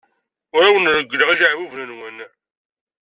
Ur 0.55 0.63
awen-reggleɣ 0.63 1.29
ijeɛbuben-nwen. 1.31 2.17